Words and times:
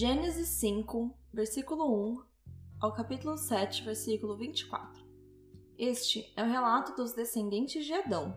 Gênesis 0.00 0.46
5, 0.60 1.12
versículo 1.32 1.92
1 1.92 2.22
ao 2.80 2.92
capítulo 2.92 3.36
7, 3.36 3.82
versículo 3.82 4.36
24. 4.36 5.04
Este 5.76 6.32
é 6.36 6.44
o 6.44 6.46
relato 6.46 6.94
dos 6.94 7.12
descendentes 7.12 7.84
de 7.84 7.92
Adão. 7.92 8.32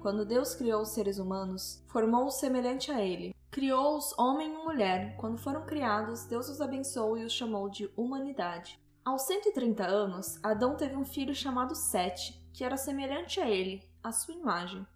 Quando 0.00 0.24
Deus 0.24 0.54
criou 0.54 0.80
os 0.80 0.94
seres 0.94 1.18
humanos, 1.18 1.84
formou-os 1.88 2.36
semelhante 2.36 2.90
a 2.90 3.02
ele. 3.02 3.34
Criou-os 3.50 4.18
homem 4.18 4.54
e 4.54 4.64
mulher. 4.64 5.14
Quando 5.18 5.36
foram 5.36 5.66
criados, 5.66 6.24
Deus 6.24 6.48
os 6.48 6.62
abençoou 6.62 7.18
e 7.18 7.24
os 7.24 7.34
chamou 7.34 7.68
de 7.68 7.90
humanidade. 7.94 8.80
Aos 9.04 9.26
130 9.26 9.86
anos, 9.86 10.42
Adão 10.42 10.74
teve 10.74 10.96
um 10.96 11.04
filho 11.04 11.34
chamado 11.34 11.74
Sete, 11.74 12.42
que 12.50 12.64
era 12.64 12.78
semelhante 12.78 13.42
a 13.42 13.50
ele, 13.50 13.82
à 14.02 14.10
sua 14.10 14.32
imagem. 14.32 14.86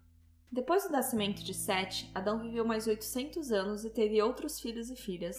Depois 0.51 0.85
do 0.85 0.89
nascimento 0.89 1.43
de 1.43 1.53
Sete, 1.53 2.09
Adão 2.15 2.39
viveu 2.39 2.65
mais 2.65 2.87
800 2.87 3.51
anos 3.51 3.85
e 3.85 3.91
teve 3.91 4.19
outros 4.19 4.59
filhos 4.59 4.89
e 4.89 4.95
filhas. 4.95 5.37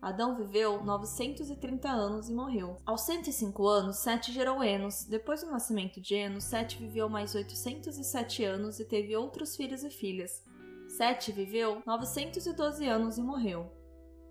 Adão 0.00 0.36
viveu 0.36 0.84
930 0.84 1.88
anos 1.88 2.28
e 2.28 2.32
morreu. 2.34 2.76
Aos 2.84 3.02
105 3.02 3.66
anos, 3.66 3.96
Sete 3.96 4.32
gerou 4.32 4.62
Enos. 4.62 5.04
Depois 5.04 5.42
do 5.42 5.50
nascimento 5.50 6.00
de 6.00 6.14
Enos, 6.14 6.44
Sete 6.44 6.78
viveu 6.78 7.08
mais 7.08 7.34
807 7.34 8.44
anos 8.44 8.78
e 8.78 8.84
teve 8.84 9.16
outros 9.16 9.56
filhos 9.56 9.82
e 9.82 9.90
filhas. 9.90 10.42
Sete 10.88 11.32
viveu 11.32 11.82
912 11.84 12.86
anos 12.86 13.18
e 13.18 13.22
morreu. 13.22 13.72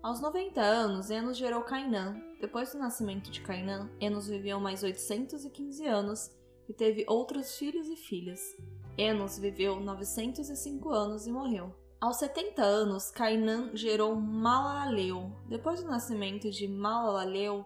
Aos 0.02 0.20
90 0.20 0.60
anos, 0.60 1.10
Enos 1.10 1.36
gerou 1.36 1.62
Cainã. 1.62 2.14
Depois 2.40 2.72
do 2.72 2.78
nascimento 2.78 3.30
de 3.30 3.40
Cainã, 3.40 3.90
Enos 4.00 4.28
viveu 4.28 4.60
mais 4.60 4.82
815 4.82 5.84
anos 5.86 6.30
e 6.68 6.72
teve 6.72 7.04
outros 7.08 7.56
filhos 7.56 7.88
e 7.88 7.96
filhas. 7.96 8.40
Enos 8.96 9.38
viveu 9.38 9.80
905 9.80 10.90
anos 10.90 11.26
e 11.26 11.32
morreu. 11.32 11.74
Aos 11.98 12.18
70 12.18 12.62
anos, 12.62 13.10
Cainã 13.10 13.70
gerou 13.72 14.14
Malaleu. 14.14 15.32
Depois 15.48 15.82
do 15.82 15.90
nascimento 15.90 16.50
de 16.50 16.68
Malaleu, 16.68 17.64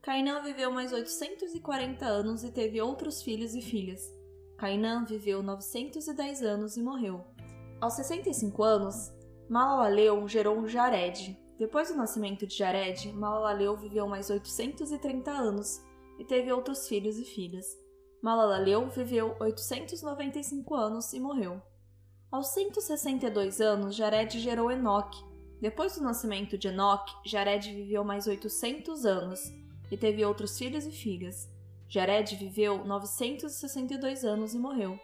Cainã 0.00 0.40
viveu 0.42 0.72
mais 0.72 0.94
840 0.94 2.06
anos 2.06 2.42
e 2.42 2.50
teve 2.50 2.80
outros 2.80 3.22
filhos 3.22 3.54
e 3.54 3.60
filhas. 3.60 4.00
Cainã 4.56 5.04
viveu 5.04 5.42
910 5.42 6.42
anos 6.42 6.78
e 6.78 6.82
morreu. 6.82 7.22
Aos 7.78 7.92
65 7.94 8.62
anos, 8.62 9.12
Malaleu 9.46 10.26
gerou 10.26 10.66
Jared. 10.66 11.38
Depois 11.58 11.90
do 11.90 11.96
nascimento 11.96 12.46
de 12.46 12.56
Jared, 12.56 13.12
Malaleu 13.12 13.76
viveu 13.76 14.08
mais 14.08 14.30
830 14.30 15.30
anos 15.30 15.82
e 16.18 16.24
teve 16.24 16.50
outros 16.50 16.88
filhos 16.88 17.18
e 17.18 17.24
filhas. 17.24 17.66
Malaleu 18.22 18.88
viveu 18.88 19.36
895 19.38 20.74
anos 20.74 21.12
e 21.12 21.20
morreu. 21.20 21.60
Aos 22.36 22.48
162 22.48 23.62
anos, 23.62 23.96
Jared 23.96 24.38
gerou 24.38 24.70
Enoque. 24.70 25.24
Depois 25.58 25.96
do 25.96 26.04
nascimento 26.04 26.58
de 26.58 26.68
Enoque, 26.68 27.10
Jared 27.24 27.72
viveu 27.72 28.04
mais 28.04 28.26
800 28.26 29.06
anos 29.06 29.40
e 29.90 29.96
teve 29.96 30.22
outros 30.22 30.58
filhos 30.58 30.84
e 30.84 30.90
filhas. 30.90 31.48
Jared 31.88 32.36
viveu 32.36 32.84
962 32.84 34.22
anos 34.22 34.52
e 34.52 34.58
morreu. 34.58 35.00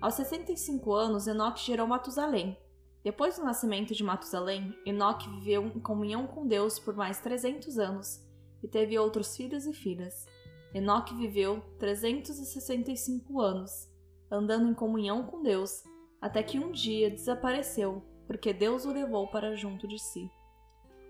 Aos 0.00 0.14
65 0.14 0.92
anos, 0.92 1.26
Enoque 1.26 1.66
gerou 1.66 1.84
Matusalém. 1.84 2.56
Depois 3.02 3.34
do 3.34 3.44
nascimento 3.44 3.92
de 3.92 4.04
Matusalém, 4.04 4.72
Enoque 4.86 5.28
viveu 5.30 5.66
em 5.66 5.80
comunhão 5.80 6.28
com 6.28 6.46
Deus 6.46 6.78
por 6.78 6.94
mais 6.94 7.18
300 7.18 7.76
anos 7.76 8.24
e 8.62 8.68
teve 8.68 8.96
outros 8.96 9.36
filhos 9.36 9.66
e 9.66 9.72
filhas. 9.72 10.26
Enoque 10.72 11.12
viveu 11.12 11.60
365 11.80 13.40
anos, 13.40 13.88
andando 14.30 14.70
em 14.70 14.74
comunhão 14.74 15.24
com 15.24 15.42
Deus, 15.42 15.82
até 16.22 16.42
que 16.42 16.58
um 16.58 16.70
dia 16.70 17.10
desapareceu, 17.10 18.02
porque 18.26 18.54
Deus 18.54 18.86
o 18.86 18.92
levou 18.92 19.28
para 19.28 19.56
junto 19.56 19.86
de 19.86 19.98
si. 19.98 20.30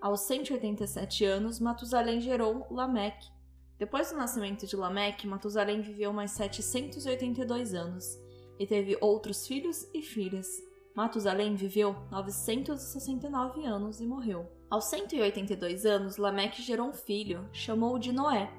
Aos 0.01 0.23
187 0.23 1.25
anos, 1.25 1.61
Matusalém 1.61 2.21
gerou 2.21 2.67
Lameque. 2.71 3.31
Depois 3.79 4.11
do 4.11 4.17
nascimento 4.17 4.67
de 4.67 4.75
Lameque, 4.75 5.27
Matusalém 5.27 5.81
viveu 5.81 6.13
mais 6.13 6.33
782 6.33 7.75
anos 7.75 8.19
e 8.59 8.67
teve 8.67 8.97
outros 9.01 9.47
filhos 9.47 9.87
e 9.95 10.01
filhas. 10.01 10.49
Matusalém 10.97 11.55
viveu 11.55 11.95
969 12.11 13.65
anos 13.67 14.01
e 14.01 14.07
morreu. 14.07 14.51
Aos 14.69 14.87
182 14.87 15.85
anos, 15.87 16.17
Lameque 16.17 16.63
gerou 16.63 16.89
um 16.89 16.93
filho, 16.93 17.49
chamou-o 17.53 17.99
de 17.99 18.11
Noé 18.11 18.51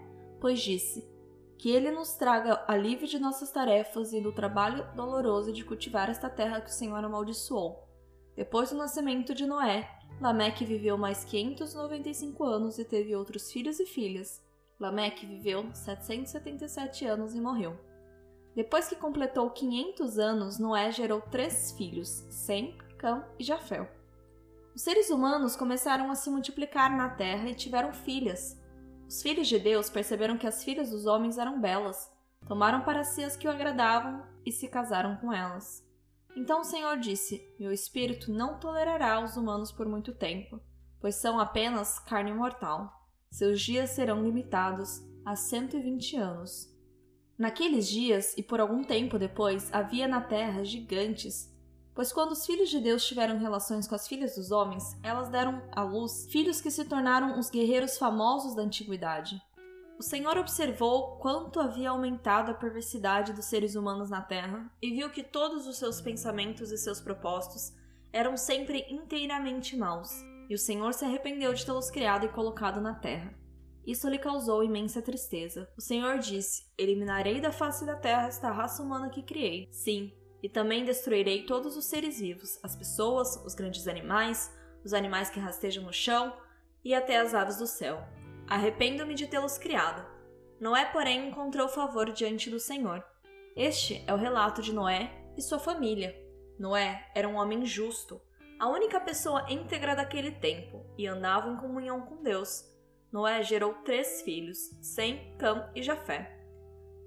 pois 0.44 0.60
disse: 0.60 1.08
Que 1.58 1.72
ele 1.72 1.92
nos 1.92 2.14
traga 2.14 2.64
alívio 2.68 3.08
de 3.08 3.20
nossas 3.20 3.52
tarefas 3.52 4.12
e 4.14 4.22
do 4.22 4.34
trabalho 4.34 4.86
doloroso 4.96 5.54
de 5.54 5.64
cultivar 5.64 6.10
esta 6.10 6.30
terra 6.30 6.62
que 6.62 6.70
o 6.70 6.74
Senhor 6.74 7.04
amaldiçoou. 7.04 7.88
Depois 8.36 8.72
do 8.72 8.78
nascimento 8.78 9.34
de 9.34 9.46
Noé, 9.46 9.90
Lameque 10.20 10.66
viveu 10.66 10.98
mais 10.98 11.24
595 11.24 12.44
anos 12.44 12.80
e 12.80 12.86
teve 12.86 13.16
outros 13.16 13.52
filhos 13.52 13.80
e 13.80 13.86
filhas. 13.86 14.42
Lameque 14.80 15.26
viveu 15.26 15.70
777 15.74 17.06
anos 17.06 17.36
e 17.36 17.40
morreu. 17.40 17.78
Depois 18.56 18.88
que 18.88 18.96
completou 18.96 19.50
500 19.50 20.20
anos, 20.20 20.60
Noé 20.60 20.92
gerou 20.92 21.22
três 21.22 21.72
filhos, 21.72 22.10
Sem, 22.30 22.78
Cã 22.98 23.26
e 23.40 23.44
Jafé. 23.44 23.90
Os 24.76 24.82
seres 24.82 25.10
humanos 25.10 25.56
começaram 25.56 26.10
a 26.10 26.16
se 26.16 26.30
multiplicar 26.30 26.96
na 26.96 27.10
terra 27.10 27.50
e 27.50 27.56
tiveram 27.56 27.94
filhas. 27.94 28.60
Os 29.14 29.22
filhos 29.22 29.48
de 29.48 29.60
Deus 29.60 29.92
perceberam 29.92 30.40
que 30.40 30.48
as 30.48 30.64
filhas 30.64 30.90
dos 30.90 31.06
homens 31.06 31.38
eram 31.38 31.62
belas, 31.62 32.12
tomaram 32.48 32.82
para 32.82 33.04
si 33.04 33.24
as 33.24 33.36
que 33.36 33.48
o 33.48 33.52
agradavam 33.52 34.24
e 34.44 34.52
se 34.52 34.68
casaram 34.68 35.18
com 35.18 35.32
elas. 35.32 35.88
Então 36.36 36.62
o 36.62 36.64
Senhor 36.64 36.98
disse: 36.98 37.48
Meu 37.60 37.72
espírito 37.72 38.32
não 38.32 38.58
tolerará 38.58 39.24
os 39.24 39.38
humanos 39.38 39.72
por 39.72 39.88
muito 39.88 40.16
tempo, 40.16 40.60
pois 41.00 41.14
são 41.14 41.40
apenas 41.40 42.00
carne 42.00 42.34
mortal. 42.34 42.92
Seus 43.30 43.62
dias 43.62 43.92
serão 43.92 44.24
limitados 44.24 45.04
a 45.24 45.36
120 45.36 46.18
anos. 46.18 46.76
Naqueles 47.38 47.88
dias 47.88 48.36
e 48.36 48.42
por 48.42 48.60
algum 48.60 48.84
tempo 48.84 49.20
depois 49.20 49.72
havia 49.72 50.08
na 50.08 50.22
terra 50.22 50.64
gigantes 50.64 51.53
Pois 51.96 52.12
quando 52.12 52.32
os 52.32 52.46
filhos 52.46 52.70
de 52.70 52.80
Deus 52.80 53.06
tiveram 53.06 53.38
relações 53.38 53.88
com 53.88 53.94
as 53.94 54.08
filhas 54.08 54.36
dos 54.36 54.52
homens, 54.52 54.98
elas 55.04 55.30
deram 55.30 55.62
à 55.72 55.84
luz 55.84 56.26
filhos 56.32 56.60
que 56.60 56.72
se 56.72 56.86
tornaram 56.86 57.38
os 57.38 57.50
guerreiros 57.50 57.98
famosos 57.98 58.56
da 58.56 58.64
antiguidade. 58.64 59.40
O 60.00 60.02
Senhor 60.02 60.38
observou 60.38 61.18
quanto 61.18 61.60
havia 61.60 61.92
aumentado 61.92 62.52
a 62.52 62.56
perversidade 62.56 63.32
dos 63.32 63.46
seres 63.46 63.76
humanos 63.76 64.10
na 64.10 64.22
terra 64.22 64.72
e 64.82 64.90
viu 64.90 65.12
que 65.12 65.24
todos 65.24 65.68
os 65.68 65.78
seus 65.78 66.02
pensamentos 66.02 66.72
e 66.72 66.78
seus 66.78 67.00
propósitos 67.00 67.72
eram 68.12 68.36
sempre 68.36 68.86
inteiramente 68.90 69.78
maus, 69.78 70.10
e 70.50 70.56
o 70.56 70.58
Senhor 70.60 70.94
se 70.94 71.06
arrependeu 71.06 71.54
de 71.54 71.66
tê-los 71.66 71.92
criado 71.92 72.26
e 72.26 72.30
colocado 72.30 72.82
na 72.82 72.96
terra. 72.96 73.34
Isso 73.86 74.10
lhe 74.10 74.18
causou 74.18 74.64
imensa 74.64 75.02
tristeza. 75.02 75.70
O 75.78 75.82
Senhor 75.82 76.18
disse: 76.20 76.66
Eliminarei 76.78 77.42
da 77.42 77.52
face 77.52 77.86
da 77.86 77.96
terra 77.96 78.28
esta 78.28 78.50
raça 78.50 78.82
humana 78.82 79.10
que 79.10 79.22
criei. 79.22 79.68
Sim, 79.72 80.12
e 80.44 80.50
também 80.50 80.84
destruirei 80.84 81.46
todos 81.46 81.78
os 81.78 81.86
seres 81.86 82.20
vivos, 82.20 82.60
as 82.62 82.76
pessoas, 82.76 83.38
os 83.46 83.56
grandes 83.56 83.88
animais, 83.88 84.54
os 84.84 84.94
animais 84.94 85.30
que 85.30 85.40
rastejam 85.40 85.86
no 85.86 85.94
chão 85.94 86.36
e 86.84 86.94
até 86.94 87.18
as 87.18 87.34
aves 87.34 87.58
do 87.58 87.66
céu. 87.66 88.04
Arrependo-me 88.46 89.16
de 89.16 89.26
tê-los 89.26 89.58
criado. 89.58 90.06
Noé, 90.60 90.84
porém, 90.86 91.30
encontrou 91.30 91.70
favor 91.70 92.12
diante 92.12 92.50
do 92.50 92.60
Senhor. 92.60 93.02
Este 93.56 94.04
é 94.06 94.14
o 94.14 94.18
relato 94.18 94.62
de 94.62 94.74
Noé 94.74 95.10
e 95.38 95.42
sua 95.42 95.60
família. 95.60 96.14
Noé 96.60 97.10
era 97.16 97.28
um 97.28 97.36
homem 97.36 97.66
justo, 97.66 98.22
a 98.60 98.68
única 98.68 99.00
pessoa 99.00 99.46
íntegra 99.50 99.96
daquele 99.96 100.32
tempo, 100.32 100.86
e 100.98 101.08
andava 101.08 101.50
em 101.50 101.58
comunhão 101.58 102.02
com 102.02 102.22
Deus. 102.22 102.64
Noé 103.12 103.44
gerou 103.44 103.74
três 103.86 104.22
filhos, 104.22 104.58
Sem, 104.82 105.36
Cam 105.38 105.70
e 105.74 105.82
Jafé. 105.82 106.43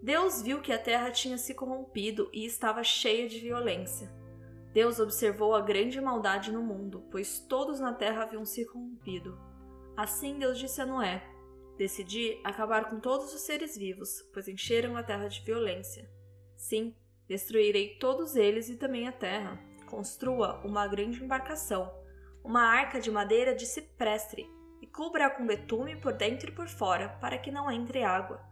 Deus 0.02 0.42
viu 0.42 0.60
que 0.60 0.72
a 0.72 0.78
terra 0.78 1.10
tinha 1.10 1.38
se 1.38 1.54
corrompido 1.54 2.28
e 2.32 2.44
estava 2.44 2.84
cheia 2.84 3.28
de 3.28 3.38
violência. 3.40 4.12
Deus 4.72 5.00
observou 5.00 5.54
a 5.54 5.60
grande 5.60 6.00
maldade 6.00 6.52
no 6.52 6.62
mundo, 6.62 7.06
pois 7.10 7.40
todos 7.40 7.81
na 7.81 7.94
terra 7.94 8.22
haviam 8.22 8.44
se 8.44 8.64
corrompido. 8.66 9.38
Assim 9.96 10.38
Deus 10.38 10.58
disse 10.58 10.81
a 10.82 10.87
Noé: 10.87 11.22
Decidi 11.78 12.38
acabar 12.44 12.90
com 12.90 13.00
todos 13.00 13.32
os 13.34 13.40
seres 13.40 13.76
vivos, 13.76 14.22
pois 14.32 14.48
encheram 14.48 14.96
a 14.96 15.02
terra 15.02 15.28
de 15.28 15.40
violência. 15.40 16.10
Sim, 16.56 16.94
destruirei 17.26 17.96
todos 17.99 18.37
eles 18.37 18.69
e 18.69 18.76
também 18.76 19.08
a 19.08 19.12
terra. 19.12 19.58
Construa 19.87 20.60
uma 20.64 20.87
grande 20.87 21.22
embarcação, 21.22 21.90
uma 22.44 22.62
arca 22.62 23.00
de 23.00 23.10
madeira 23.10 23.54
de 23.54 23.64
cipreste, 23.64 24.46
e 24.81 24.87
cubra-a 24.87 25.31
com 25.31 25.46
betume 25.46 25.96
por 25.96 26.12
dentro 26.12 26.50
e 26.50 26.54
por 26.54 26.69
fora, 26.69 27.08
para 27.20 27.38
que 27.38 27.50
não 27.50 27.70
entre 27.70 28.02
água. 28.02 28.44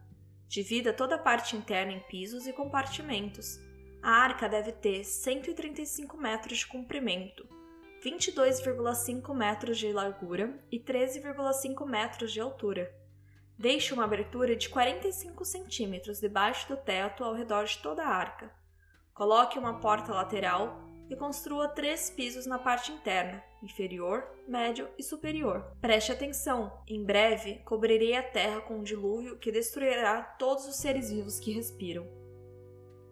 Divida 0.47 0.93
toda 0.93 1.15
a 1.15 1.19
parte 1.19 1.55
interna 1.55 1.91
em 1.91 1.99
pisos 2.01 2.47
e 2.47 2.53
compartimentos. 2.53 3.59
A 4.01 4.11
arca 4.11 4.47
deve 4.47 4.71
ter 4.71 5.03
135 5.03 6.15
metros 6.17 6.59
de 6.59 6.67
comprimento, 6.67 7.47
22,5 8.03 9.33
metros 9.33 9.79
de 9.79 9.91
largura 9.91 10.63
e 10.71 10.79
13,5 10.79 11.85
metros 11.85 12.31
de 12.31 12.39
altura. 12.39 12.93
Deixe 13.57 13.93
uma 13.93 14.03
abertura 14.03 14.55
de 14.55 14.69
45 14.69 15.43
centímetros 15.43 16.19
debaixo 16.19 16.67
do 16.67 16.77
teto 16.77 17.23
ao 17.23 17.33
redor 17.33 17.65
de 17.65 17.79
toda 17.79 18.03
a 18.03 18.09
arca. 18.09 18.51
Coloque 19.13 19.57
uma 19.57 19.79
porta 19.79 20.13
lateral 20.13 20.85
e 21.09 21.15
construa 21.15 21.67
três 21.67 22.09
pisos 22.09 22.45
na 22.45 22.57
parte 22.57 22.91
interna, 22.91 23.43
inferior, 23.61 24.27
médio 24.47 24.87
e 24.97 25.03
superior. 25.03 25.71
Preste 25.81 26.11
atenção: 26.11 26.71
em 26.87 27.03
breve 27.03 27.55
cobrirei 27.65 28.15
a 28.15 28.23
terra 28.23 28.61
com 28.61 28.77
um 28.77 28.83
dilúvio 28.83 29.37
que 29.37 29.51
destruirá 29.51 30.21
todos 30.21 30.67
os 30.67 30.77
seres 30.77 31.11
vivos 31.11 31.39
que 31.39 31.51
respiram. 31.51 32.07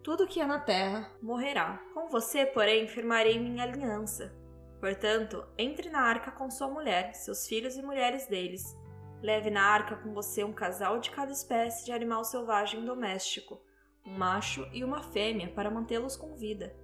Tudo 0.02 0.26
que 0.26 0.40
há 0.40 0.46
na 0.46 0.58
terra 0.58 1.10
morrerá. 1.22 1.80
Com 1.94 2.08
você, 2.08 2.44
porém, 2.44 2.86
firmarei 2.86 3.38
minha 3.38 3.62
aliança. 3.62 4.34
Portanto, 4.78 5.46
entre 5.56 5.88
na 5.88 6.00
arca 6.00 6.30
com 6.30 6.50
sua 6.50 6.68
mulher, 6.68 7.14
seus 7.14 7.46
filhos 7.46 7.76
e 7.76 7.82
mulheres 7.82 8.26
deles. 8.26 8.76
Leve 9.22 9.48
na 9.48 9.62
arca 9.62 9.96
com 9.96 10.12
você 10.12 10.44
um 10.44 10.52
casal 10.52 10.98
de 10.98 11.10
cada 11.10 11.32
espécie 11.32 11.86
de 11.86 11.92
animal 11.92 12.22
selvagem 12.22 12.84
doméstico, 12.84 13.58
um 14.04 14.12
macho 14.12 14.68
e 14.70 14.84
uma 14.84 15.02
fêmea, 15.02 15.48
para 15.48 15.70
mantê-los 15.70 16.14
com 16.14 16.36
vida 16.36 16.83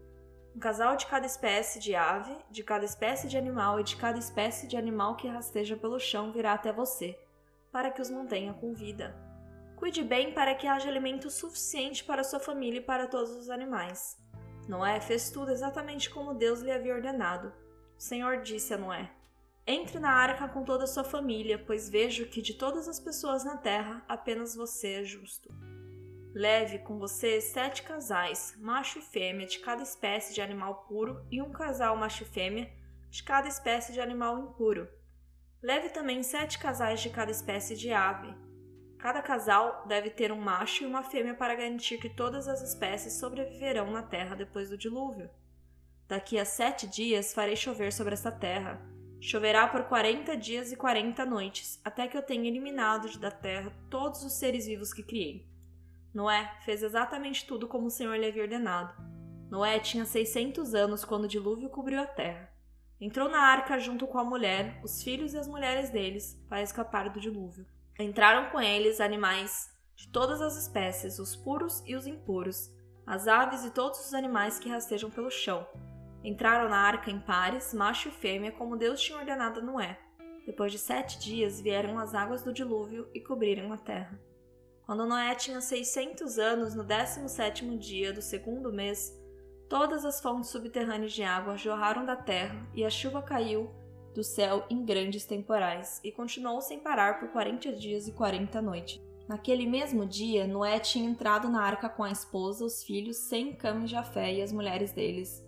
um 0.54 0.58
casal 0.58 0.96
de 0.96 1.06
cada 1.06 1.26
espécie 1.26 1.78
de 1.78 1.94
ave, 1.94 2.36
de 2.50 2.62
cada 2.64 2.84
espécie 2.84 3.28
de 3.28 3.38
animal 3.38 3.78
e 3.78 3.84
de 3.84 3.96
cada 3.96 4.18
espécie 4.18 4.66
de 4.66 4.76
animal 4.76 5.16
que 5.16 5.28
rasteja 5.28 5.76
pelo 5.76 5.98
chão 5.98 6.32
virá 6.32 6.54
até 6.54 6.72
você, 6.72 7.18
para 7.70 7.90
que 7.90 8.02
os 8.02 8.10
mantenha 8.10 8.52
com 8.52 8.74
vida. 8.74 9.14
Cuide 9.76 10.02
bem 10.02 10.32
para 10.32 10.54
que 10.54 10.66
haja 10.66 10.88
alimento 10.88 11.30
suficiente 11.30 12.04
para 12.04 12.24
sua 12.24 12.40
família 12.40 12.80
e 12.80 12.84
para 12.84 13.06
todos 13.06 13.30
os 13.30 13.48
animais. 13.48 14.18
Noé 14.68 15.00
fez 15.00 15.30
tudo 15.30 15.50
exatamente 15.50 16.10
como 16.10 16.34
Deus 16.34 16.60
lhe 16.60 16.70
havia 16.70 16.94
ordenado. 16.94 17.52
O 17.96 18.00
Senhor 18.00 18.42
disse 18.42 18.74
a 18.74 18.78
Noé: 18.78 19.10
Entre 19.66 19.98
na 19.98 20.12
arca 20.12 20.48
com 20.48 20.64
toda 20.64 20.84
a 20.84 20.86
sua 20.86 21.04
família, 21.04 21.58
pois 21.58 21.88
vejo 21.88 22.26
que 22.26 22.42
de 22.42 22.54
todas 22.54 22.88
as 22.88 23.00
pessoas 23.00 23.44
na 23.44 23.56
terra 23.56 24.04
apenas 24.06 24.54
você 24.54 25.00
é 25.00 25.04
justo. 25.04 25.48
Leve 26.32 26.78
com 26.78 26.96
você 26.96 27.40
sete 27.40 27.82
casais, 27.82 28.54
macho 28.60 29.00
e 29.00 29.02
fêmea, 29.02 29.46
de 29.46 29.58
cada 29.58 29.82
espécie 29.82 30.32
de 30.32 30.40
animal 30.40 30.86
puro, 30.86 31.26
e 31.28 31.42
um 31.42 31.50
casal 31.50 31.96
macho 31.96 32.22
e 32.22 32.26
fêmea, 32.26 32.70
de 33.10 33.22
cada 33.24 33.48
espécie 33.48 33.92
de 33.92 34.00
animal 34.00 34.38
impuro. 34.38 34.88
Leve 35.60 35.88
também 35.88 36.22
sete 36.22 36.58
casais 36.58 37.00
de 37.00 37.10
cada 37.10 37.32
espécie 37.32 37.76
de 37.76 37.92
ave. 37.92 38.32
Cada 38.96 39.20
casal 39.20 39.84
deve 39.88 40.08
ter 40.08 40.30
um 40.30 40.40
macho 40.40 40.84
e 40.84 40.86
uma 40.86 41.02
fêmea 41.02 41.34
para 41.34 41.56
garantir 41.56 41.98
que 41.98 42.08
todas 42.08 42.46
as 42.46 42.62
espécies 42.62 43.14
sobreviverão 43.14 43.90
na 43.90 44.02
terra 44.02 44.36
depois 44.36 44.70
do 44.70 44.78
dilúvio. 44.78 45.28
Daqui 46.06 46.38
a 46.38 46.44
sete 46.44 46.86
dias 46.86 47.34
farei 47.34 47.56
chover 47.56 47.92
sobre 47.92 48.14
esta 48.14 48.30
terra. 48.30 48.80
Choverá 49.20 49.66
por 49.66 49.84
quarenta 49.84 50.36
dias 50.36 50.70
e 50.70 50.76
quarenta 50.76 51.26
noites, 51.26 51.80
até 51.84 52.06
que 52.06 52.16
eu 52.16 52.22
tenha 52.22 52.48
eliminado 52.48 53.18
da 53.18 53.30
terra 53.30 53.72
todos 53.90 54.22
os 54.22 54.34
seres 54.34 54.66
vivos 54.66 54.92
que 54.92 55.02
criei. 55.02 55.50
Noé 56.12 56.52
fez 56.64 56.82
exatamente 56.82 57.46
tudo 57.46 57.68
como 57.68 57.86
o 57.86 57.90
Senhor 57.90 58.16
lhe 58.16 58.26
havia 58.26 58.42
ordenado. 58.42 58.94
Noé 59.48 59.78
tinha 59.78 60.04
600 60.04 60.74
anos 60.74 61.04
quando 61.04 61.24
o 61.24 61.28
dilúvio 61.28 61.68
cobriu 61.68 62.00
a 62.00 62.06
terra. 62.06 62.50
Entrou 63.00 63.28
na 63.28 63.40
arca 63.40 63.78
junto 63.78 64.06
com 64.06 64.18
a 64.18 64.24
mulher, 64.24 64.80
os 64.84 65.02
filhos 65.02 65.32
e 65.32 65.38
as 65.38 65.48
mulheres 65.48 65.90
deles, 65.90 66.38
para 66.48 66.62
escapar 66.62 67.08
do 67.08 67.20
dilúvio. 67.20 67.66
Entraram 67.98 68.50
com 68.50 68.60
eles 68.60 69.00
animais 69.00 69.70
de 69.96 70.08
todas 70.08 70.40
as 70.40 70.56
espécies, 70.56 71.18
os 71.18 71.34
puros 71.36 71.82
e 71.86 71.94
os 71.94 72.06
impuros, 72.06 72.70
as 73.06 73.26
aves 73.26 73.64
e 73.64 73.70
todos 73.70 74.00
os 74.00 74.14
animais 74.14 74.58
que 74.58 74.68
rastejam 74.68 75.10
pelo 75.10 75.30
chão. 75.30 75.66
Entraram 76.22 76.68
na 76.68 76.78
arca 76.78 77.10
em 77.10 77.18
pares, 77.18 77.72
macho 77.72 78.08
e 78.08 78.12
fêmea, 78.12 78.52
como 78.52 78.76
Deus 78.76 79.00
tinha 79.00 79.18
ordenado 79.18 79.60
a 79.60 79.62
Noé. 79.62 79.98
Depois 80.44 80.70
de 80.72 80.78
sete 80.78 81.18
dias 81.18 81.60
vieram 81.60 81.98
as 81.98 82.14
águas 82.14 82.42
do 82.42 82.52
dilúvio 82.52 83.08
e 83.14 83.20
cobriram 83.20 83.72
a 83.72 83.78
terra. 83.78 84.20
Quando 84.90 85.06
Noé 85.06 85.36
tinha 85.36 85.60
600 85.60 86.36
anos, 86.36 86.74
no 86.74 86.84
17º 86.84 87.78
dia 87.78 88.12
do 88.12 88.20
segundo 88.20 88.72
mês, 88.72 89.16
todas 89.68 90.04
as 90.04 90.20
fontes 90.20 90.50
subterrâneas 90.50 91.12
de 91.12 91.22
água 91.22 91.56
jorraram 91.56 92.04
da 92.04 92.16
terra 92.16 92.68
e 92.74 92.84
a 92.84 92.90
chuva 92.90 93.22
caiu 93.22 93.70
do 94.12 94.24
céu 94.24 94.66
em 94.68 94.84
grandes 94.84 95.24
temporais 95.24 96.00
e 96.02 96.10
continuou 96.10 96.60
sem 96.60 96.80
parar 96.80 97.20
por 97.20 97.28
40 97.28 97.72
dias 97.74 98.08
e 98.08 98.12
40 98.12 98.60
noites. 98.60 99.00
Naquele 99.28 99.64
mesmo 99.64 100.04
dia, 100.04 100.44
Noé 100.44 100.80
tinha 100.80 101.08
entrado 101.08 101.48
na 101.48 101.62
arca 101.62 101.88
com 101.88 102.02
a 102.02 102.10
esposa, 102.10 102.64
os 102.64 102.82
filhos, 102.82 103.16
Sem, 103.16 103.54
Cam 103.54 103.84
e 103.84 103.86
Jafé 103.86 104.34
e 104.34 104.42
as 104.42 104.50
mulheres 104.50 104.90
deles. 104.90 105.40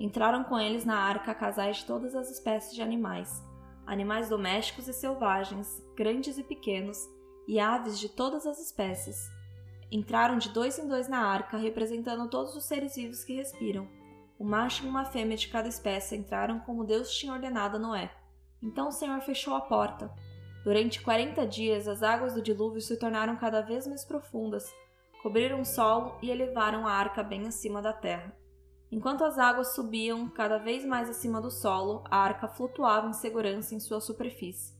Entraram 0.00 0.42
com 0.42 0.58
eles 0.58 0.84
na 0.84 0.98
arca 0.98 1.32
casais 1.36 1.76
de 1.76 1.84
todas 1.84 2.16
as 2.16 2.32
espécies 2.32 2.74
de 2.74 2.82
animais, 2.82 3.30
animais 3.86 4.28
domésticos 4.28 4.88
e 4.88 4.92
selvagens, 4.92 5.68
grandes 5.94 6.36
e 6.36 6.42
pequenos, 6.42 6.98
e 7.48 7.58
aves 7.58 7.98
de 7.98 8.10
todas 8.10 8.46
as 8.46 8.60
espécies. 8.60 9.30
Entraram 9.90 10.36
de 10.36 10.50
dois 10.50 10.78
em 10.78 10.86
dois 10.86 11.08
na 11.08 11.26
arca, 11.26 11.56
representando 11.56 12.28
todos 12.28 12.54
os 12.54 12.64
seres 12.66 12.94
vivos 12.94 13.24
que 13.24 13.36
respiram. 13.36 13.88
O 14.38 14.44
macho 14.44 14.84
e 14.84 14.88
uma 14.88 15.06
fêmea 15.06 15.36
de 15.36 15.48
cada 15.48 15.66
espécie 15.66 16.14
entraram 16.14 16.60
como 16.60 16.84
Deus 16.84 17.10
tinha 17.10 17.32
ordenado 17.32 17.76
a 17.76 17.80
Noé. 17.80 18.14
Então 18.62 18.88
o 18.88 18.92
Senhor 18.92 19.18
fechou 19.22 19.54
a 19.54 19.62
porta. 19.62 20.12
Durante 20.62 21.00
quarenta 21.00 21.46
dias, 21.46 21.88
as 21.88 22.02
águas 22.02 22.34
do 22.34 22.42
dilúvio 22.42 22.82
se 22.82 22.98
tornaram 22.98 23.36
cada 23.36 23.62
vez 23.62 23.86
mais 23.86 24.04
profundas, 24.04 24.70
cobriram 25.22 25.62
o 25.62 25.64
solo 25.64 26.18
e 26.20 26.30
elevaram 26.30 26.86
a 26.86 26.92
arca 26.92 27.22
bem 27.22 27.46
acima 27.46 27.80
da 27.80 27.92
terra. 27.92 28.36
Enquanto 28.92 29.24
as 29.24 29.38
águas 29.38 29.74
subiam 29.74 30.28
cada 30.28 30.58
vez 30.58 30.84
mais 30.84 31.08
acima 31.08 31.40
do 31.40 31.50
solo, 31.50 32.04
a 32.10 32.18
arca 32.18 32.46
flutuava 32.46 33.08
em 33.08 33.12
segurança 33.12 33.74
em 33.74 33.80
sua 33.80 34.00
superfície. 34.00 34.77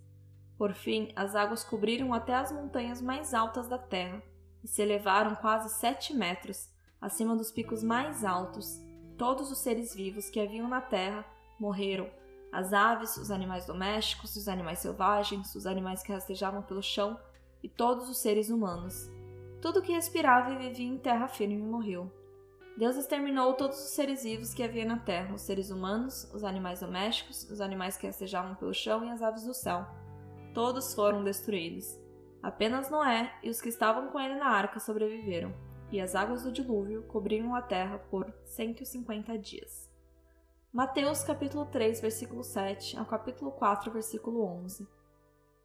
Por 0.58 0.74
fim, 0.74 1.12
as 1.14 1.36
águas 1.36 1.62
cobriram 1.62 2.12
até 2.12 2.34
as 2.34 2.50
montanhas 2.50 3.00
mais 3.00 3.32
altas 3.32 3.68
da 3.68 3.78
terra 3.78 4.20
e 4.62 4.66
se 4.66 4.82
elevaram 4.82 5.36
quase 5.36 5.72
sete 5.78 6.12
metros 6.12 6.68
acima 7.00 7.36
dos 7.36 7.52
picos 7.52 7.80
mais 7.80 8.24
altos. 8.24 8.82
Todos 9.16 9.52
os 9.52 9.58
seres 9.58 9.94
vivos 9.94 10.28
que 10.28 10.40
haviam 10.40 10.66
na 10.66 10.80
terra 10.80 11.24
morreram. 11.60 12.10
As 12.50 12.72
aves, 12.72 13.16
os 13.16 13.30
animais 13.30 13.66
domésticos, 13.66 14.34
os 14.34 14.48
animais 14.48 14.80
selvagens, 14.80 15.54
os 15.54 15.64
animais 15.64 16.02
que 16.02 16.12
rastejavam 16.12 16.62
pelo 16.62 16.82
chão 16.82 17.16
e 17.62 17.68
todos 17.68 18.08
os 18.08 18.18
seres 18.18 18.50
humanos. 18.50 19.08
Tudo 19.62 19.82
que 19.82 19.92
respirava 19.92 20.52
e 20.52 20.58
vivia 20.58 20.88
em 20.88 20.98
terra 20.98 21.28
firme 21.28 21.58
morreu. 21.58 22.10
Deus 22.76 22.96
exterminou 22.96 23.54
todos 23.54 23.78
os 23.78 23.90
seres 23.90 24.24
vivos 24.24 24.54
que 24.54 24.62
havia 24.62 24.84
na 24.84 24.98
terra, 24.98 25.34
os 25.34 25.42
seres 25.42 25.70
humanos, 25.70 26.28
os 26.32 26.42
animais 26.42 26.80
domésticos, 26.80 27.48
os 27.50 27.60
animais 27.60 27.96
que 27.96 28.06
rastejavam 28.06 28.56
pelo 28.56 28.74
chão 28.74 29.04
e 29.04 29.10
as 29.10 29.22
aves 29.22 29.44
do 29.44 29.54
céu 29.54 29.86
todos 30.54 30.94
foram 30.94 31.24
destruídos. 31.24 31.98
Apenas 32.42 32.90
Noé 32.90 33.38
e 33.42 33.50
os 33.50 33.60
que 33.60 33.68
estavam 33.68 34.08
com 34.08 34.20
ele 34.20 34.36
na 34.36 34.48
arca 34.48 34.78
sobreviveram, 34.78 35.52
e 35.90 36.00
as 36.00 36.14
águas 36.14 36.44
do 36.44 36.52
dilúvio 36.52 37.02
cobriram 37.04 37.54
a 37.54 37.62
terra 37.62 37.98
por 37.98 38.32
150 38.44 39.36
dias. 39.38 39.90
Mateus 40.72 41.24
capítulo 41.24 41.66
3, 41.66 42.00
versículo 42.00 42.44
7 42.44 42.98
ao 42.98 43.06
capítulo 43.06 43.50
4, 43.52 43.90
versículo 43.90 44.44
11. 44.44 44.86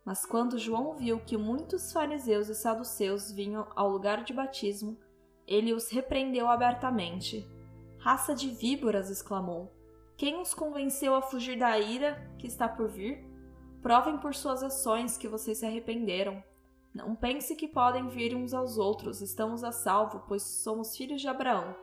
Mas 0.05 0.25
quando 0.25 0.57
João 0.57 0.95
viu 0.95 1.19
que 1.19 1.37
muitos 1.37 1.91
fariseus 1.91 2.49
e 2.49 2.55
saduceus 2.55 3.31
vinham 3.31 3.67
ao 3.75 3.89
lugar 3.89 4.23
de 4.23 4.33
batismo, 4.33 4.97
ele 5.47 5.73
os 5.73 5.89
repreendeu 5.89 6.47
abertamente. 6.47 7.47
Raça 7.99 8.33
de 8.33 8.49
víboras! 8.49 9.09
exclamou. 9.09 9.71
Quem 10.17 10.41
os 10.41 10.53
convenceu 10.53 11.15
a 11.15 11.21
fugir 11.21 11.57
da 11.57 11.77
ira 11.79 12.29
que 12.37 12.47
está 12.47 12.67
por 12.67 12.89
vir? 12.89 13.25
Provem 13.83 14.17
por 14.17 14.33
suas 14.33 14.63
ações 14.63 15.17
que 15.17 15.27
vocês 15.27 15.57
se 15.57 15.65
arrependeram. 15.65 16.41
Não 16.95 17.13
pense 17.13 17.53
que 17.53 17.67
podem 17.67 18.07
vir 18.07 18.33
uns 18.33 18.53
aos 18.53 18.77
outros, 18.77 19.21
estamos 19.21 19.61
a 19.61 19.73
salvo, 19.73 20.23
pois 20.25 20.41
somos 20.41 20.95
filhos 20.95 21.19
de 21.19 21.27
Abraão. 21.27 21.75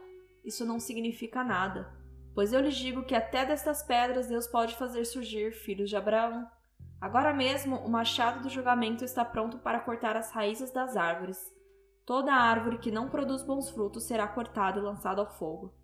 Isso 0.43 0.65
não 0.65 0.81
significa 0.81 1.45
nada, 1.45 1.93
pois 2.35 2.55
eu 2.55 2.61
lhes 2.63 2.77
digo 2.77 3.05
que 3.05 3.15
até 3.15 3.45
destas 3.45 3.83
pedras 3.83 4.29
Deus 4.29 4.47
pode 4.47 4.77
fazer 4.77 5.05
surgir 5.05 5.53
filhos 5.53 5.91
de 5.91 5.97
Abraão. 5.97 6.49
Agora 6.99 7.35
mesmo 7.35 7.77
o 7.77 7.91
machado 7.91 8.41
do 8.41 8.49
julgamento 8.49 9.05
está 9.05 9.23
pronto 9.23 9.59
para 9.59 9.81
cortar 9.81 10.17
as 10.17 10.33
raízes 10.33 10.71
das 10.71 10.97
árvores. 10.97 11.53
Toda 12.07 12.33
árvore 12.33 12.79
que 12.79 12.91
não 12.91 13.11
produz 13.11 13.43
bons 13.43 13.69
frutos 13.69 14.05
será 14.05 14.27
cortada 14.27 14.79
e 14.79 14.83
lançada 14.83 15.21
ao 15.21 15.31
fogo. 15.31 15.75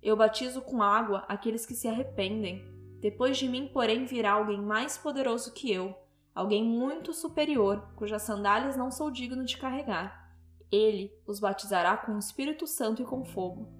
Eu 0.00 0.16
batizo 0.16 0.62
com 0.62 0.80
água 0.80 1.24
aqueles 1.26 1.66
que 1.66 1.74
se 1.74 1.88
arrependem 1.88 2.73
depois 3.04 3.36
de 3.36 3.46
mim, 3.46 3.68
porém, 3.70 4.06
virá 4.06 4.32
alguém 4.32 4.58
mais 4.58 4.96
poderoso 4.96 5.52
que 5.52 5.70
eu, 5.70 5.94
alguém 6.34 6.64
muito 6.64 7.12
superior, 7.12 7.86
cujas 7.96 8.22
sandálias 8.22 8.78
não 8.78 8.90
sou 8.90 9.10
digno 9.10 9.44
de 9.44 9.58
carregar. 9.58 10.32
Ele 10.72 11.12
os 11.26 11.38
batizará 11.38 11.98
com 11.98 12.12
o 12.12 12.18
Espírito 12.18 12.66
Santo 12.66 13.02
e 13.02 13.04
com 13.04 13.22
fogo. 13.22 13.70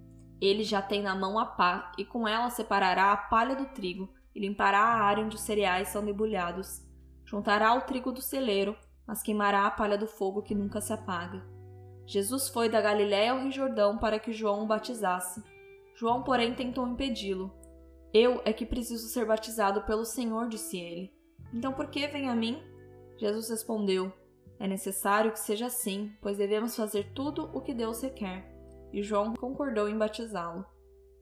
Ele 0.43 0.63
já 0.63 0.83
tem 0.83 1.01
na 1.01 1.15
mão 1.15 1.39
a 1.39 1.47
pá, 1.47 1.91
e 1.97 2.05
com 2.05 2.29
ela 2.29 2.51
separará 2.51 3.13
a 3.13 3.17
palha 3.17 3.57
do 3.57 3.65
trigo, 3.73 4.13
e 4.35 4.41
limpará 4.41 4.81
a 4.81 5.01
área 5.05 5.25
onde 5.25 5.37
os 5.37 5.41
cereais 5.41 5.89
são 5.89 6.05
debulhados. 6.05 6.83
Juntará 7.25 7.73
o 7.73 7.81
trigo 7.81 8.13
do 8.13 8.21
celeiro, 8.21 8.77
mas 9.07 9.23
queimará 9.23 9.65
a 9.65 9.71
palha 9.71 9.97
do 9.97 10.07
fogo 10.07 10.43
que 10.43 10.55
nunca 10.55 10.83
se 10.83 10.93
apaga. 10.93 11.43
Jesus 12.07 12.51
foi 12.51 12.69
da 12.69 12.83
Galiléia 12.83 13.33
ao 13.33 13.39
Rio 13.39 13.51
Jordão 13.51 13.97
para 13.97 14.19
que 14.19 14.35
João 14.35 14.65
o 14.65 14.67
batizasse. 14.67 15.43
João, 15.97 16.23
porém, 16.23 16.55
tentou 16.55 16.87
impedi-lo. 16.87 17.64
Eu 18.15 18.41
é 18.45 18.53
que 18.53 18.65
preciso 18.65 19.09
ser 19.09 19.27
batizado 19.27 19.83
pelo 19.83 20.05
Senhor, 20.05 20.49
disse 20.49 20.79
ele. 20.79 21.13
Então 21.53 21.73
por 21.73 21.89
que 21.89 22.07
vem 22.07 22.29
a 22.29 22.35
mim? 22.37 22.63
Jesus 23.19 23.51
respondeu: 23.51 24.13
É 24.61 24.69
necessário 24.69 25.33
que 25.33 25.41
seja 25.41 25.67
assim, 25.67 26.13
pois 26.23 26.39
devemos 26.39 26.77
fazer 26.77 27.13
tudo 27.13 27.51
o 27.53 27.61
que 27.61 27.75
Deus 27.75 28.01
requer. 28.01 28.49
E 28.93 29.03
João 29.03 29.35
concordou 29.35 29.89
em 29.89 29.99
batizá-lo. 29.99 30.65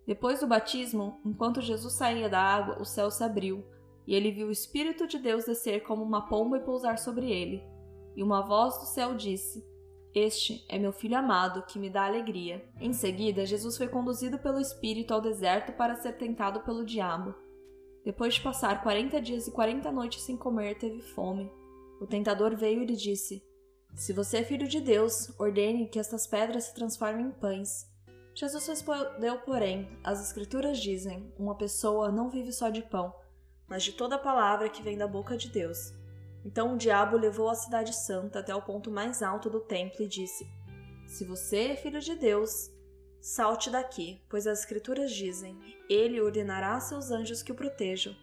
Depois 0.06 0.40
do 0.40 0.46
batismo, 0.46 1.18
enquanto 1.24 1.62
Jesus 1.62 1.94
saía 1.94 2.28
da 2.28 2.40
água, 2.40 2.78
o 2.78 2.84
céu 2.84 3.10
se 3.10 3.24
abriu, 3.24 3.64
e 4.06 4.14
ele 4.14 4.30
viu 4.30 4.48
o 4.48 4.52
Espírito 4.52 5.06
de 5.06 5.18
Deus 5.18 5.46
descer 5.46 5.84
como 5.84 6.02
uma 6.02 6.28
pomba 6.28 6.58
e 6.58 6.64
pousar 6.64 6.98
sobre 6.98 7.30
ele. 7.30 7.62
E 8.14 8.22
uma 8.22 8.42
voz 8.42 8.76
do 8.78 8.84
céu 8.84 9.14
disse: 9.14 9.64
Este 10.14 10.62
é 10.68 10.78
meu 10.78 10.92
filho 10.92 11.16
amado, 11.16 11.62
que 11.62 11.78
me 11.78 11.88
dá 11.88 12.04
alegria. 12.04 12.62
Em 12.78 12.92
seguida, 12.92 13.46
Jesus 13.46 13.78
foi 13.78 13.88
conduzido 13.88 14.38
pelo 14.38 14.60
Espírito 14.60 15.14
ao 15.14 15.22
deserto 15.22 15.72
para 15.72 15.96
ser 15.96 16.18
tentado 16.18 16.60
pelo 16.60 16.84
diabo. 16.84 17.34
Depois 18.04 18.34
de 18.34 18.42
passar 18.42 18.82
quarenta 18.82 19.20
dias 19.22 19.46
e 19.46 19.52
quarenta 19.52 19.90
noites 19.90 20.22
sem 20.22 20.36
comer, 20.36 20.76
teve 20.76 21.00
fome. 21.00 21.50
O 21.98 22.06
tentador 22.06 22.54
veio 22.54 22.82
e 22.82 22.86
lhe 22.86 22.96
disse: 22.96 23.42
Se 23.94 24.12
você 24.12 24.38
é 24.38 24.44
filho 24.44 24.68
de 24.68 24.80
Deus, 24.80 25.32
ordene 25.38 25.88
que 25.88 25.98
estas 25.98 26.26
pedras 26.26 26.64
se 26.64 26.74
transformem 26.74 27.26
em 27.26 27.30
pães. 27.30 27.90
Jesus 28.34 28.66
respondeu, 28.66 29.38
porém: 29.46 29.88
As 30.04 30.22
Escrituras 30.22 30.78
dizem: 30.78 31.32
Uma 31.38 31.56
pessoa 31.56 32.12
não 32.12 32.28
vive 32.28 32.52
só 32.52 32.68
de 32.68 32.82
pão, 32.82 33.14
mas 33.66 33.82
de 33.82 33.92
toda 33.92 34.18
palavra 34.18 34.68
que 34.68 34.82
vem 34.82 34.98
da 34.98 35.06
boca 35.06 35.38
de 35.38 35.48
Deus. 35.48 36.01
Então 36.44 36.74
o 36.74 36.78
diabo 36.78 37.16
levou 37.16 37.48
a 37.48 37.54
cidade 37.54 37.94
santa 37.94 38.40
até 38.40 38.54
o 38.54 38.62
ponto 38.62 38.90
mais 38.90 39.22
alto 39.22 39.48
do 39.48 39.60
templo 39.60 40.02
e 40.02 40.08
disse: 40.08 40.46
Se 41.06 41.24
você 41.24 41.68
é 41.68 41.76
filho 41.76 42.00
de 42.00 42.14
Deus, 42.14 42.70
salte 43.20 43.70
daqui, 43.70 44.20
pois 44.28 44.46
as 44.46 44.60
Escrituras 44.60 45.12
dizem: 45.12 45.58
Ele 45.88 46.20
ordenará 46.20 46.74
a 46.74 46.80
seus 46.80 47.10
anjos 47.10 47.42
que 47.42 47.52
o 47.52 47.54
protejam. 47.54 48.14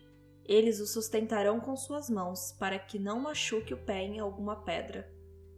Eles 0.45 0.79
o 0.79 0.87
sustentarão 0.87 1.59
com 1.59 1.75
suas 1.75 2.09
mãos, 2.09 2.51
para 2.59 2.79
que 2.79 2.97
não 2.97 3.19
machuque 3.19 3.73
o 3.73 3.77
pé 3.77 4.01
em 4.01 4.19
alguma 4.19 4.63
pedra. 4.63 5.09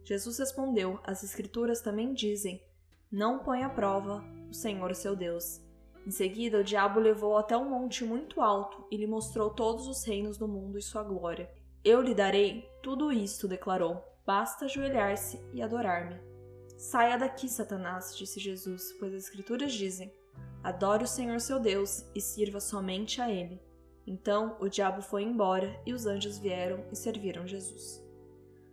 Jesus 0.04 0.38
respondeu: 0.38 1.00
As 1.02 1.24
Escrituras 1.24 1.80
também 1.80 2.12
dizem: 2.12 2.62
Não 3.10 3.38
põe 3.38 3.64
à 3.64 3.68
prova 3.68 4.22
o 4.48 4.54
Senhor 4.54 4.94
seu 4.94 5.16
Deus. 5.16 5.60
Em 6.06 6.10
seguida, 6.10 6.58
o 6.58 6.64
diabo 6.64 6.98
levou 6.98 7.36
até 7.38 7.56
um 7.56 7.70
monte 7.70 8.04
muito 8.04 8.40
alto 8.40 8.86
e 8.90 8.96
lhe 8.96 9.06
mostrou 9.06 9.50
todos 9.50 9.86
os 9.86 10.04
reinos 10.04 10.36
do 10.36 10.48
mundo 10.48 10.76
e 10.76 10.82
sua 10.82 11.04
glória. 11.04 11.48
Eu 11.84 12.00
lhe 12.00 12.14
darei 12.14 12.70
tudo 12.80 13.10
isto, 13.10 13.48
declarou. 13.48 14.04
Basta 14.24 14.66
ajoelhar-se 14.66 15.40
e 15.52 15.60
adorar-me. 15.60 16.16
Saia 16.78 17.18
daqui, 17.18 17.48
Satanás, 17.48 18.16
disse 18.16 18.38
Jesus, 18.38 18.92
pois 19.00 19.12
as 19.12 19.24
Escrituras 19.24 19.72
dizem: 19.72 20.14
Adore 20.62 21.02
o 21.02 21.08
Senhor 21.08 21.40
seu 21.40 21.58
Deus 21.58 22.04
e 22.14 22.20
sirva 22.20 22.60
somente 22.60 23.20
a 23.20 23.28
Ele. 23.28 23.60
Então 24.06 24.56
o 24.60 24.68
diabo 24.68 25.02
foi 25.02 25.24
embora 25.24 25.76
e 25.84 25.92
os 25.92 26.06
anjos 26.06 26.38
vieram 26.38 26.84
e 26.92 26.94
serviram 26.94 27.48
Jesus. 27.48 28.00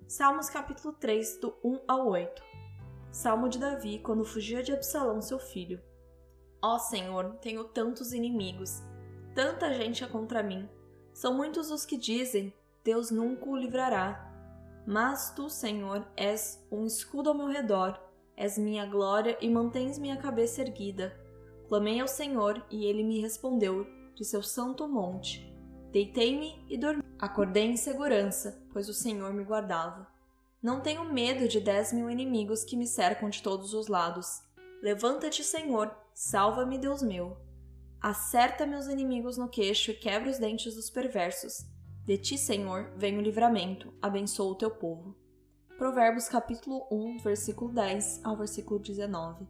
Salmos 0.07 0.47
capítulo 0.47 0.93
3, 0.93 1.39
do 1.39 1.55
1 1.63 1.79
ao 1.87 2.09
8. 2.09 2.43
Salmo 3.11 3.49
de 3.49 3.57
Davi 3.57 3.97
quando 3.99 4.23
fugia 4.23 4.61
de 4.61 4.71
Absalão, 4.71 5.19
seu 5.19 5.39
filho. 5.39 5.81
Ó 6.61 6.77
Senhor, 6.77 7.37
tenho 7.41 7.63
tantos 7.63 8.13
inimigos, 8.13 8.83
tanta 9.33 9.73
gente 9.73 10.03
é 10.03 10.07
contra 10.07 10.43
mim. 10.43 10.69
São 11.11 11.33
muitos 11.33 11.71
os 11.71 11.85
que 11.85 11.97
dizem: 11.97 12.53
Deus 12.83 13.11
nunca 13.11 13.49
o 13.49 13.55
livrará. 13.55 14.25
Mas 14.85 15.31
tu, 15.35 15.49
Senhor, 15.49 16.07
és 16.15 16.65
um 16.71 16.85
escudo 16.85 17.29
ao 17.29 17.35
meu 17.35 17.47
redor, 17.47 17.99
és 18.35 18.57
minha 18.57 18.85
glória 18.85 19.37
e 19.41 19.49
mantens 19.49 19.99
minha 19.99 20.17
cabeça 20.17 20.61
erguida. 20.61 21.15
Clamei 21.67 21.99
ao 21.99 22.07
Senhor 22.07 22.65
e 22.71 22.85
ele 22.85 23.03
me 23.03 23.21
respondeu 23.21 23.85
de 24.15 24.25
seu 24.25 24.41
santo 24.41 24.87
monte. 24.87 25.53
Deitei-me 25.91 26.65
e 26.69 26.77
dormi. 26.77 27.03
Acordei 27.19 27.65
em 27.65 27.77
segurança, 27.77 28.63
pois 28.71 28.87
o 28.89 28.93
Senhor 28.93 29.33
me 29.33 29.43
guardava. 29.43 30.07
Não 30.61 30.81
tenho 30.81 31.05
medo 31.05 31.47
de 31.47 31.59
dez 31.59 31.93
mil 31.93 32.09
inimigos 32.09 32.63
que 32.63 32.75
me 32.75 32.87
cercam 32.87 33.29
de 33.29 33.41
todos 33.41 33.73
os 33.73 33.87
lados. 33.87 34.41
Levanta-te, 34.81 35.43
Senhor, 35.43 35.95
salva-me, 36.13 36.77
Deus 36.77 37.01
meu. 37.01 37.37
Acerta 38.01 38.65
meus 38.65 38.87
inimigos 38.87 39.37
no 39.37 39.49
queixo 39.49 39.91
e 39.91 39.93
quebra 39.93 40.29
os 40.29 40.37
dentes 40.37 40.75
dos 40.75 40.89
perversos. 40.89 41.65
De 42.09 42.17
ti, 42.17 42.39
Senhor, 42.39 42.91
vem 42.97 43.19
o 43.19 43.21
livramento, 43.21 43.93
abençoa 44.01 44.53
o 44.53 44.55
teu 44.55 44.71
povo. 44.71 45.15
Provérbios 45.77 46.27
capítulo 46.27 46.87
1, 46.91 47.19
versículo 47.19 47.71
10 47.71 48.21
ao 48.23 48.35
versículo 48.35 48.79
19. 48.79 49.45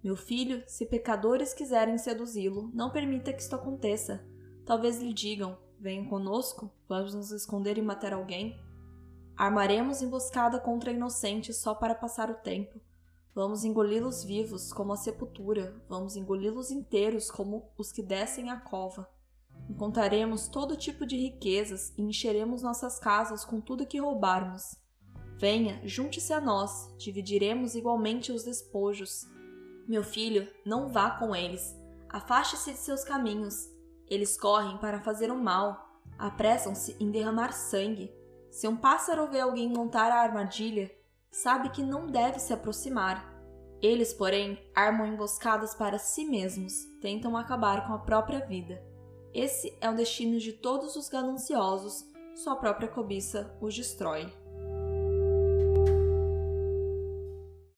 Meu 0.00 0.14
filho, 0.14 0.62
se 0.68 0.86
pecadores 0.86 1.52
quiserem 1.52 1.98
seduzi-lo, 1.98 2.70
não 2.72 2.90
permita 2.90 3.32
que 3.32 3.42
isto 3.42 3.56
aconteça. 3.56 4.24
Talvez 4.64 5.02
lhe 5.02 5.12
digam: 5.12 5.58
Venha 5.80 6.08
conosco, 6.08 6.70
vamos 6.88 7.12
nos 7.12 7.32
esconder 7.32 7.76
e 7.76 7.82
matar 7.82 8.12
alguém. 8.12 8.56
Armaremos 9.36 10.00
emboscada 10.00 10.60
contra 10.60 10.92
inocentes 10.92 11.56
só 11.56 11.74
para 11.74 11.96
passar 11.96 12.30
o 12.30 12.34
tempo. 12.34 12.80
Vamos 13.34 13.64
engoli-los 13.64 14.22
vivos, 14.22 14.72
como 14.72 14.92
a 14.92 14.96
sepultura, 14.96 15.74
vamos 15.88 16.14
engoli-los 16.14 16.70
inteiros, 16.70 17.32
como 17.32 17.68
os 17.76 17.90
que 17.90 18.00
descem 18.00 18.48
a 18.48 18.60
cova. 18.60 19.10
Encontraremos 19.70 20.48
todo 20.48 20.76
tipo 20.76 21.06
de 21.06 21.16
riquezas 21.16 21.94
e 21.96 22.02
encheremos 22.02 22.60
nossas 22.60 22.98
casas 22.98 23.44
com 23.44 23.60
tudo 23.60 23.86
que 23.86 24.00
roubarmos. 24.00 24.74
Venha, 25.38 25.80
junte-se 25.84 26.32
a 26.32 26.40
nós, 26.40 26.92
dividiremos 26.98 27.76
igualmente 27.76 28.32
os 28.32 28.42
despojos. 28.42 29.28
Meu 29.86 30.02
filho, 30.02 30.48
não 30.66 30.88
vá 30.88 31.12
com 31.12 31.36
eles, 31.36 31.72
afaste-se 32.08 32.72
de 32.72 32.78
seus 32.78 33.04
caminhos. 33.04 33.70
Eles 34.08 34.36
correm 34.36 34.76
para 34.78 35.00
fazer 35.00 35.30
o 35.30 35.40
mal, 35.40 36.00
apressam-se 36.18 36.96
em 36.98 37.08
derramar 37.08 37.52
sangue. 37.52 38.12
Se 38.50 38.66
um 38.66 38.76
pássaro 38.76 39.28
vê 39.28 39.38
alguém 39.38 39.68
montar 39.68 40.10
a 40.10 40.20
armadilha, 40.20 40.90
sabe 41.30 41.70
que 41.70 41.80
não 41.82 42.08
deve 42.08 42.40
se 42.40 42.52
aproximar. 42.52 43.24
Eles, 43.80 44.12
porém, 44.12 44.58
armam 44.74 45.06
emboscadas 45.06 45.76
para 45.76 45.96
si 45.96 46.24
mesmos, 46.24 46.74
tentam 47.00 47.36
acabar 47.36 47.86
com 47.86 47.94
a 47.94 48.00
própria 48.00 48.44
vida. 48.44 48.89
Esse 49.32 49.76
é 49.80 49.88
o 49.88 49.94
destino 49.94 50.38
de 50.38 50.52
todos 50.52 50.96
os 50.96 51.08
gananciosos, 51.08 52.04
sua 52.34 52.56
própria 52.56 52.88
cobiça 52.88 53.56
os 53.60 53.74
destrói. 53.74 54.32